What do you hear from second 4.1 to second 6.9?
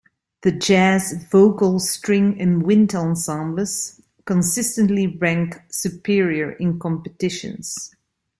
consistently rank Superior in